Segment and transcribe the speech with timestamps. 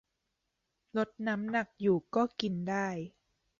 [0.97, 2.87] ลดน้ำหนักอยู่ก็กินได้